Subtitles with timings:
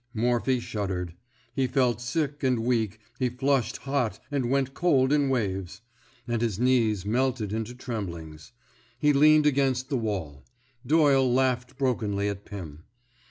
[0.15, 1.13] Morphy shuddered.
[1.53, 5.81] He felt sick and weak; he flushed hot and went cold in waves;
[6.27, 8.51] and his knees melted into tremblings.
[8.97, 10.43] He leaned against the wall.
[10.83, 12.85] Doyle laughed brokenly at Pim.